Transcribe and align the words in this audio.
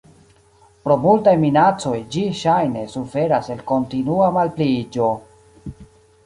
Pro 0.85 0.95
multaj 1.01 1.33
minacoj 1.43 1.93
ĝi 2.15 2.23
ŝajne 2.39 2.87
suferas 2.95 3.51
el 3.57 3.61
kontinua 3.73 4.31
malpliiĝo. 4.39 5.13